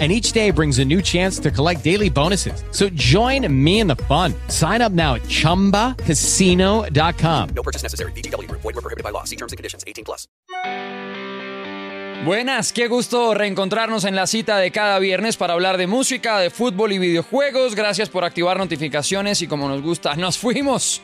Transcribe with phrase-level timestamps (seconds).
[0.00, 2.64] and each day brings a new chance to collect daily bonuses.
[2.72, 4.34] So join me in the fun.
[4.48, 7.48] Sign up now at ChumbaCasino.com.
[7.54, 8.10] No purchase necessary.
[8.12, 8.50] BGW.
[8.50, 9.22] Void were prohibited by law.
[9.22, 9.84] See terms and conditions.
[9.86, 10.26] 18 plus.
[12.24, 16.48] Buenas, qué gusto reencontrarnos en la cita de cada viernes para hablar de música, de
[16.48, 17.74] fútbol y videojuegos.
[17.74, 21.02] Gracias por activar notificaciones y como nos gusta, nos fuimos.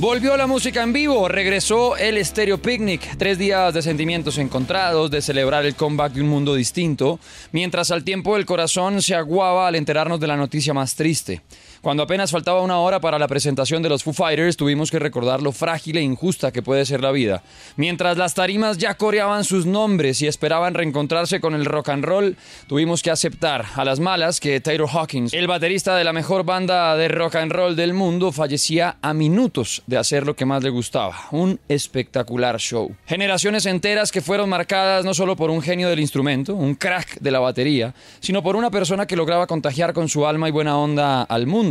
[0.00, 5.20] Volvió la música en vivo, regresó el Stereo Picnic, tres días de sentimientos encontrados, de
[5.20, 7.18] celebrar el comeback de un mundo distinto,
[7.50, 11.42] mientras al tiempo el corazón se aguaba al enterarnos de la noticia más triste.
[11.80, 15.42] Cuando apenas faltaba una hora para la presentación de los Foo Fighters, tuvimos que recordar
[15.42, 17.44] lo frágil e injusta que puede ser la vida.
[17.76, 22.36] Mientras las tarimas ya coreaban sus nombres y esperaban reencontrarse con el rock and roll,
[22.66, 26.96] tuvimos que aceptar a las malas que Taylor Hawkins, el baterista de la mejor banda
[26.96, 30.70] de rock and roll del mundo, fallecía a minutos de hacer lo que más le
[30.70, 32.92] gustaba, un espectacular show.
[33.06, 37.30] Generaciones enteras que fueron marcadas no solo por un genio del instrumento, un crack de
[37.30, 41.22] la batería, sino por una persona que lograba contagiar con su alma y buena onda
[41.22, 41.67] al mundo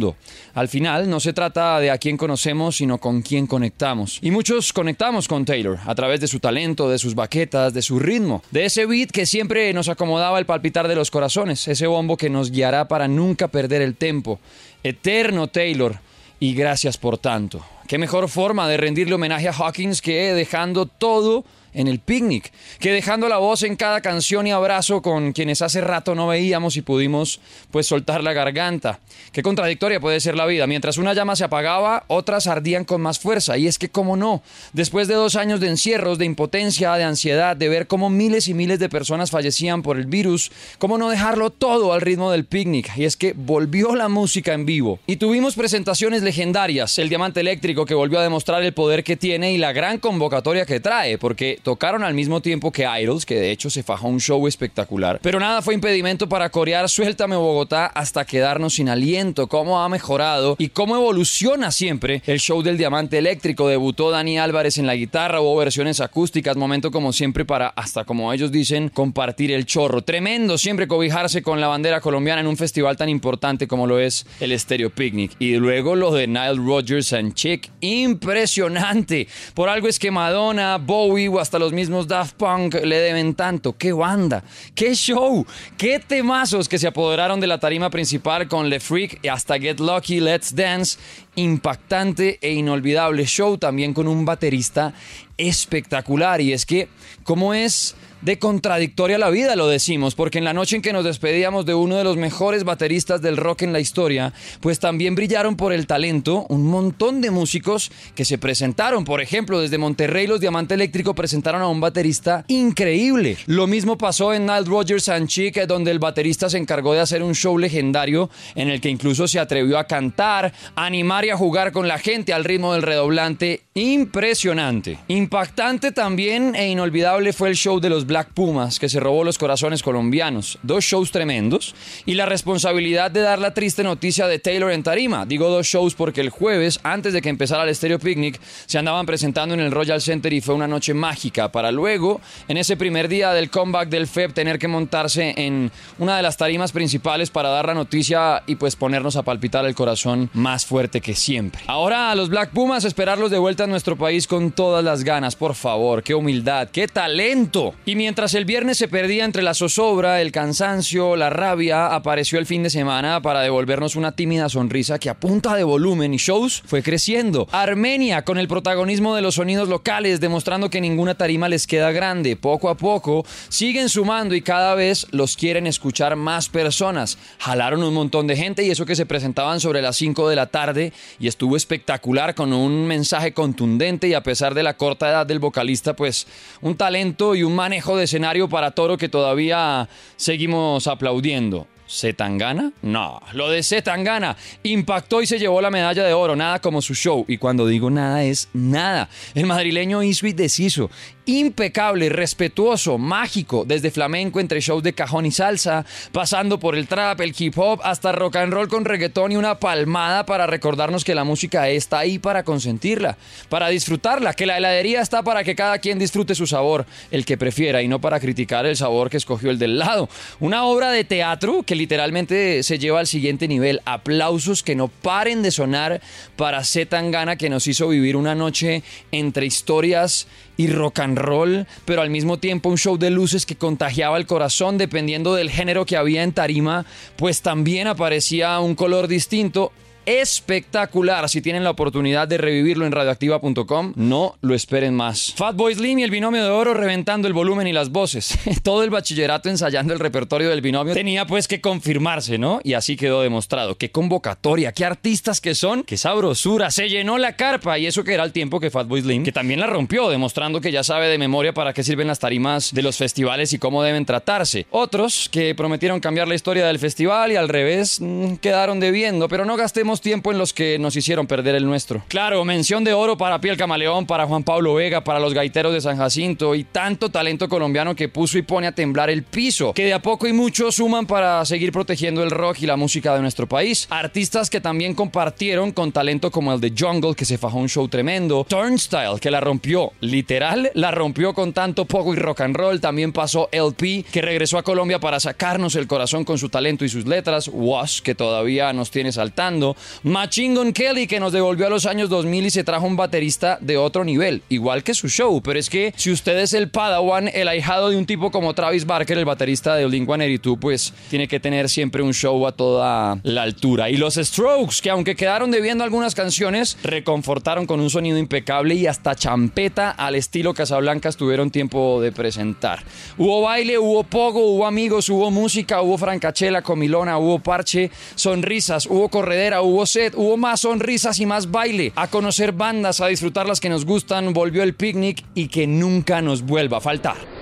[0.54, 4.20] al final no se trata de a quién conocemos, sino con quién conectamos.
[4.22, 8.00] Y muchos conectamos con Taylor a través de su talento, de sus baquetas, de su
[8.00, 12.18] ritmo, de ese beat que siempre nos acomodaba el palpitar de los corazones, ese bombo
[12.18, 14.40] que nos guiará para nunca perder el tempo.
[14.84, 16.00] Eterno Taylor,
[16.40, 17.64] y gracias por tanto.
[17.88, 21.46] Qué mejor forma de rendirle homenaje a Hawkins que dejando todo
[21.78, 25.80] en el picnic, que dejando la voz en cada canción y abrazo con quienes hace
[25.80, 27.40] rato no veíamos y pudimos
[27.72, 29.00] pues soltar la garganta.
[29.32, 30.66] Qué contradictoria puede ser la vida.
[30.66, 33.58] Mientras una llama se apagaba, otras ardían con más fuerza.
[33.58, 34.42] Y es que, cómo no,
[34.74, 38.56] después de dos años de encierros, de impotencia, de ansiedad, de ver cómo miles y
[38.56, 42.92] miles de personas fallecían por el virus, cómo no dejarlo todo al ritmo del picnic.
[42.98, 45.00] Y es que volvió la música en vivo.
[45.06, 49.52] Y tuvimos presentaciones legendarias, el diamante eléctrico que volvió a demostrar el poder que tiene
[49.52, 53.52] y la gran convocatoria que trae, porque tocaron al mismo tiempo que Idols, que de
[53.52, 55.20] hecho se fajó un show espectacular.
[55.22, 60.56] Pero nada fue impedimento para corear Suéltame Bogotá hasta quedarnos sin aliento, cómo ha mejorado
[60.60, 63.68] y cómo evoluciona siempre el show del Diamante Eléctrico.
[63.68, 68.32] Debutó Dani Álvarez en la guitarra, hubo versiones acústicas, momento como siempre para, hasta como
[68.32, 70.04] ellos dicen, compartir el chorro.
[70.04, 74.26] Tremendo siempre cobijarse con la bandera colombiana en un festival tan importante como lo es
[74.40, 75.34] el Stereo Picnic.
[75.38, 79.28] Y luego lo de Nile Rodgers and Chick, impresionante.
[79.54, 83.78] Por algo es que Madonna, Bowie hasta los mismos Daft Punk le deben tanto.
[83.78, 84.44] ¡Qué banda!
[84.76, 85.46] ¡Qué show!
[85.78, 89.80] ¡Qué temazos que se apoderaron de la tarima principal con Le Freak y hasta Get
[89.80, 91.00] Lucky, Let's Dance!
[91.36, 94.94] Impactante e inolvidable show también con un baterista
[95.38, 96.42] espectacular.
[96.42, 96.90] Y es que,
[97.24, 101.06] ¿cómo es de contradictoria la vida, lo decimos, porque en la noche en que nos
[101.06, 105.56] despedíamos de uno de los mejores bateristas del rock en la historia, pues también brillaron
[105.56, 109.06] por el talento un montón de músicos que se presentaron.
[109.06, 113.38] Por ejemplo, desde Monterrey los Diamante Eléctrico presentaron a un baterista increíble.
[113.46, 117.24] Lo mismo pasó en Nile Rogers and Chick, donde el baterista se encargó de hacer
[117.24, 121.72] un show legendario en el que incluso se atrevió a cantar, animar y a jugar
[121.72, 123.62] con la gente al ritmo del redoblante.
[123.74, 124.98] Impresionante.
[125.08, 129.38] Impactante también e inolvidable fue el show de los Black Pumas, que se robó los
[129.38, 130.58] corazones colombianos.
[130.64, 131.76] Dos shows tremendos
[132.06, 135.26] y la responsabilidad de dar la triste noticia de Taylor en Tarima.
[135.26, 139.06] Digo dos shows porque el jueves, antes de que empezara el Stereo Picnic, se andaban
[139.06, 143.10] presentando en el Royal Center y fue una noche mágica para luego, en ese primer
[143.10, 147.50] día del comeback del FEB, tener que montarse en una de las tarimas principales para
[147.50, 151.62] dar la noticia y pues ponernos a palpitar el corazón más fuerte que siempre.
[151.68, 155.36] Ahora a los Black Pumas esperarlos de vuelta a nuestro país con todas las ganas,
[155.36, 157.76] por favor, qué humildad, qué talento.
[157.86, 162.46] Y mientras el viernes se perdía entre la zozobra, el cansancio, la rabia, apareció el
[162.46, 166.62] fin de semana para devolvernos una tímida sonrisa que a punta de volumen y shows
[166.66, 167.48] fue creciendo.
[167.52, 172.36] Armenia con el protagonismo de los sonidos locales, demostrando que ninguna tarima les queda grande.
[172.36, 177.18] Poco a poco siguen sumando y cada vez los quieren escuchar más personas.
[177.40, 180.46] Jalaron un montón de gente y eso que se presentaban sobre las 5 de la
[180.46, 185.26] tarde y estuvo espectacular con un mensaje contundente y a pesar de la corta edad
[185.26, 186.28] del vocalista, pues
[186.62, 191.68] un talento y un manejo de escenario para Toro que todavía seguimos aplaudiendo.
[191.90, 192.72] ¿Zetangana?
[192.82, 196.94] No, lo de Zetangana impactó y se llevó la medalla de oro, nada como su
[196.94, 197.26] show.
[197.28, 199.10] Y cuando digo nada es nada.
[199.34, 200.90] El madrileño y deshizo.
[201.26, 207.20] Impecable, respetuoso, mágico, desde flamenco entre shows de cajón y salsa, pasando por el trap,
[207.20, 211.16] el hip hop, hasta rock and roll con reggaetón y una palmada para recordarnos que
[211.16, 213.18] la música está ahí para consentirla,
[213.50, 217.38] para disfrutarla, que la heladería está para que cada quien disfrute su sabor, el que
[217.38, 220.08] prefiera, y no para criticar el sabor que escogió el del lado.
[220.40, 223.82] Una obra de teatro que literalmente se lleva al siguiente nivel.
[223.86, 226.02] Aplausos que no paren de sonar
[226.36, 230.28] para Z Tangana que nos hizo vivir una noche entre historias
[230.58, 234.26] y rock and roll, pero al mismo tiempo un show de luces que contagiaba el
[234.26, 234.78] corazón.
[234.78, 236.86] Dependiendo del género que había en tarima,
[237.16, 239.72] pues también aparecía un color distinto
[240.08, 241.28] espectacular.
[241.28, 245.34] Si tienen la oportunidad de revivirlo en radioactiva.com, no lo esperen más.
[245.36, 248.40] Fatboy Slim y el binomio de oro reventando el volumen y las voces.
[248.64, 252.62] Todo el bachillerato ensayando el repertorio del binomio tenía pues que confirmarse, ¿no?
[252.64, 253.78] Y así quedó demostrado.
[253.78, 256.72] Qué convocatoria, qué artistas que son, qué sabrosura.
[256.72, 259.60] Se llenó la carpa y eso que era el tiempo que Fatboy Slim, que también
[259.60, 262.96] la rompió, demostrando que ya sabe de memoria para qué sirven las tarimas de los
[262.96, 264.68] festivales y cómo deben tratarse.
[264.72, 269.44] Otros que prometieron cambiar la historia del festival y al revés mm, quedaron debiendo, pero
[269.44, 272.04] no gastemos tiempo en los que nos hicieron perder el nuestro.
[272.08, 275.82] Claro, mención de oro para Piel Camaleón, para Juan Pablo Vega, para los gaiteros de
[275.82, 279.86] San Jacinto y tanto talento colombiano que puso y pone a temblar el piso, que
[279.86, 283.22] de a poco y mucho suman para seguir protegiendo el rock y la música de
[283.22, 283.88] nuestro país.
[283.90, 287.88] Artistas que también compartieron con talento como el de Jungle, que se fajó un show
[287.88, 288.46] tremendo.
[288.48, 292.80] Turnstile, que la rompió, literal, la rompió con tanto poco y rock and roll.
[292.80, 296.90] También pasó LP, que regresó a Colombia para sacarnos el corazón con su talento y
[296.90, 297.50] sus letras.
[297.52, 299.76] Wash, que todavía nos tiene saltando.
[300.04, 303.78] Machine Kelly, que nos devolvió a los años 2000 y se trajo un baterista de
[303.78, 305.42] otro nivel, igual que su show.
[305.42, 308.86] Pero es que si usted es el Padawan, el ahijado de un tipo como Travis
[308.86, 313.44] Barker, el baterista de Blink-182, pues tiene que tener siempre un show a toda la
[313.44, 313.90] altura.
[313.90, 318.88] Y los Strokes, que aunque quedaron debiendo algunas canciones, reconfortaron con un sonido impecable y
[318.88, 322.84] hasta champeta al estilo Casablanca tuvieron tiempo de presentar.
[323.18, 329.10] Hubo baile, hubo pogo, hubo amigos, hubo música, hubo francachela, comilona, hubo parche, sonrisas, hubo
[329.10, 331.94] corredera, hubo set, hubo más sonrisas y más baile.
[331.96, 336.22] A conocer bandas, a disfrutar las que nos gustan, volvió el picnic y que nunca
[336.22, 337.37] nos vuelva a faltar.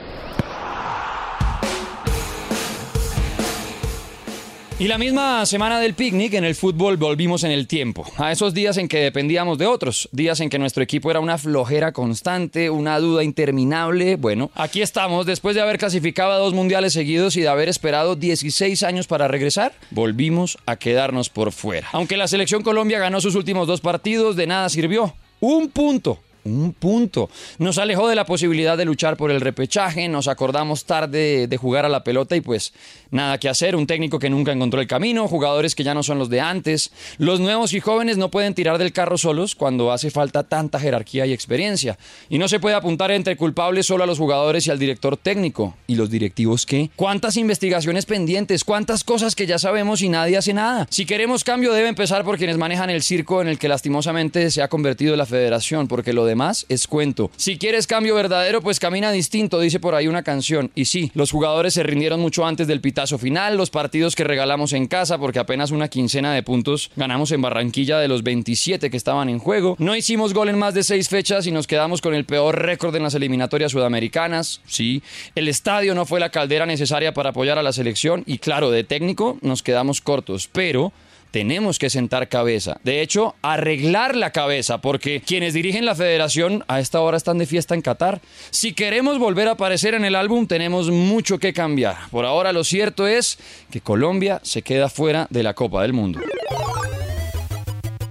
[4.77, 8.53] Y la misma semana del picnic en el fútbol volvimos en el tiempo, a esos
[8.53, 12.69] días en que dependíamos de otros, días en que nuestro equipo era una flojera constante,
[12.69, 14.17] una duda interminable.
[14.17, 18.17] Bueno, aquí estamos, después de haber clasificado a dos mundiales seguidos y de haber esperado
[18.17, 21.87] 16 años para regresar, volvimos a quedarnos por fuera.
[21.93, 25.15] Aunque la selección Colombia ganó sus últimos dos partidos, de nada sirvió.
[25.39, 27.29] Un punto un punto.
[27.57, 31.85] Nos alejó de la posibilidad de luchar por el repechaje, nos acordamos tarde de jugar
[31.85, 32.73] a la pelota y pues
[33.11, 36.19] nada que hacer, un técnico que nunca encontró el camino, jugadores que ya no son
[36.19, 36.91] los de antes.
[37.17, 41.25] Los nuevos y jóvenes no pueden tirar del carro solos cuando hace falta tanta jerarquía
[41.25, 41.97] y experiencia.
[42.29, 45.75] Y no se puede apuntar entre culpables solo a los jugadores y al director técnico.
[45.87, 46.91] ¿Y los directivos qué?
[46.95, 48.63] ¿Cuántas investigaciones pendientes?
[48.63, 50.87] ¿Cuántas cosas que ya sabemos y nadie hace nada?
[50.89, 54.61] Si queremos cambio debe empezar por quienes manejan el circo en el que lastimosamente se
[54.61, 57.31] ha convertido la federación, porque lo de más es cuento.
[57.37, 60.71] Si quieres cambio verdadero, pues camina distinto, dice por ahí una canción.
[60.75, 64.73] Y sí, los jugadores se rindieron mucho antes del pitazo final, los partidos que regalamos
[64.73, 68.97] en casa, porque apenas una quincena de puntos ganamos en Barranquilla de los 27 que
[68.97, 69.75] estaban en juego.
[69.79, 72.95] No hicimos gol en más de seis fechas y nos quedamos con el peor récord
[72.95, 74.61] en las eliminatorias sudamericanas.
[74.65, 75.01] Sí,
[75.35, 78.83] el estadio no fue la caldera necesaria para apoyar a la selección y claro, de
[78.83, 80.91] técnico nos quedamos cortos, pero
[81.35, 82.77] tenemos que sentar cabeza.
[82.85, 87.45] De hecho, arreglar la cabeza, porque quienes dirigen la federación a esta hora están de
[87.45, 88.21] fiesta en Qatar.
[88.51, 91.97] Si queremos volver a aparecer en el álbum, tenemos mucho que cambiar.
[92.09, 93.37] Por ahora lo cierto es
[93.69, 96.21] que Colombia se queda fuera de la Copa del Mundo.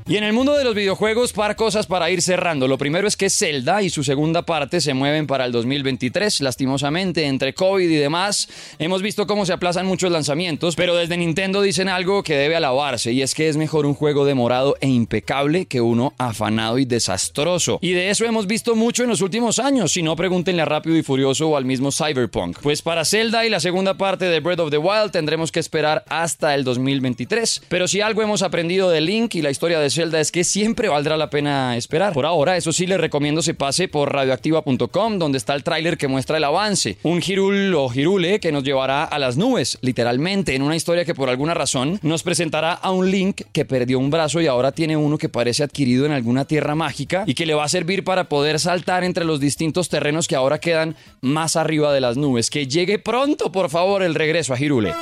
[0.07, 2.69] Y en el mundo de los videojuegos, par cosas para ir cerrando.
[2.69, 6.43] Lo primero es que Zelda y su segunda parte se mueven para el 2023.
[6.43, 8.47] Lastimosamente, entre COVID y demás,
[8.79, 13.13] hemos visto cómo se aplazan muchos lanzamientos, pero desde Nintendo dicen algo que debe alabarse,
[13.13, 17.79] y es que es mejor un juego demorado e impecable que uno afanado y desastroso.
[17.81, 20.99] Y de eso hemos visto mucho en los últimos años, si no pregúntenle a Rápido
[20.99, 22.59] y Furioso o al mismo Cyberpunk.
[22.61, 26.05] Pues para Zelda y la segunda parte de Breath of the Wild tendremos que esperar
[26.11, 27.63] hasta el 2023.
[27.71, 30.89] Pero si algo hemos aprendido de Link y la historia de Zelda es que siempre
[30.89, 32.13] valdrá la pena esperar.
[32.13, 36.09] Por ahora, eso sí, les recomiendo se pase por radioactiva.com, donde está el tráiler que
[36.09, 36.99] muestra el avance.
[37.03, 41.15] Un girul o girule que nos llevará a las nubes, literalmente, en una historia que
[41.15, 44.97] por alguna razón nos presentará a un Link que perdió un brazo y ahora tiene
[44.97, 48.29] uno que parece adquirido en alguna tierra mágica y que le va a servir para
[48.29, 52.51] poder saltar entre los distintos terrenos que ahora quedan más arriba de las nubes.
[52.51, 54.93] Que llegue pronto, por favor, el regreso a Girule.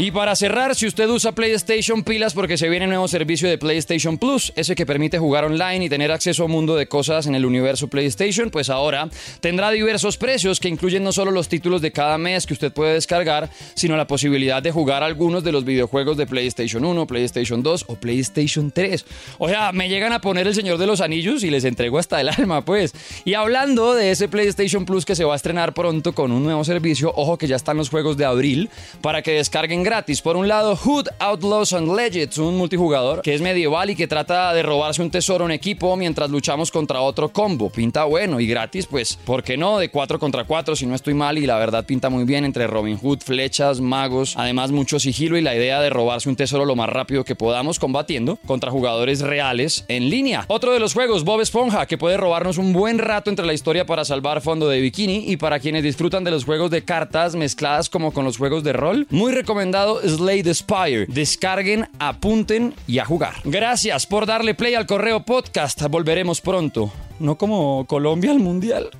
[0.00, 3.58] Y para cerrar, si usted usa PlayStation pilas porque se viene el nuevo servicio de
[3.58, 7.26] PlayStation Plus, ese que permite jugar online y tener acceso a un mundo de cosas
[7.26, 9.08] en el universo PlayStation, pues ahora
[9.40, 12.94] tendrá diversos precios que incluyen no solo los títulos de cada mes que usted puede
[12.94, 17.86] descargar, sino la posibilidad de jugar algunos de los videojuegos de PlayStation 1, PlayStation 2
[17.88, 19.04] o PlayStation 3.
[19.38, 22.20] O sea, me llegan a poner el Señor de los Anillos y les entrego hasta
[22.20, 22.94] el alma, pues.
[23.24, 26.62] Y hablando de ese PlayStation Plus que se va a estrenar pronto con un nuevo
[26.62, 28.70] servicio, ojo que ya están los juegos de abril
[29.02, 30.20] para que descarguen gratis.
[30.20, 34.52] Por un lado, Hood Outlaws and Legends, un multijugador que es medieval y que trata
[34.52, 37.70] de robarse un tesoro en equipo mientras luchamos contra otro combo.
[37.70, 39.78] Pinta bueno y gratis, pues, ¿por qué no?
[39.78, 42.66] De 4 contra 4, si no estoy mal, y la verdad pinta muy bien entre
[42.66, 46.76] Robin Hood, flechas, magos, además mucho sigilo y la idea de robarse un tesoro lo
[46.76, 50.44] más rápido que podamos combatiendo contra jugadores reales en línea.
[50.48, 53.86] Otro de los juegos, Bob Esponja, que puede robarnos un buen rato entre la historia
[53.86, 57.88] para salvar fondo de bikini y para quienes disfrutan de los juegos de cartas mezcladas
[57.88, 59.06] como con los juegos de rol.
[59.08, 59.32] Muy
[59.78, 61.06] recomendado Slay the Spire.
[61.06, 63.34] Descarguen, apunten y a jugar.
[63.44, 65.82] Gracias por darle play al correo podcast.
[65.88, 66.92] Volveremos pronto.
[67.18, 68.90] No como Colombia al Mundial.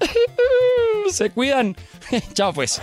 [1.10, 1.76] Se cuidan.
[2.34, 2.80] Chao pues.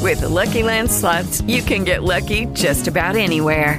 [0.00, 3.78] With the Lucky Land slots, you can get lucky just about anywhere.